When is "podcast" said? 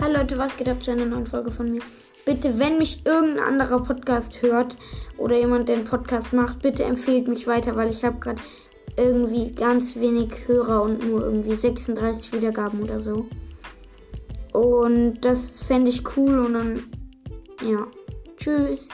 3.82-4.42, 5.86-6.32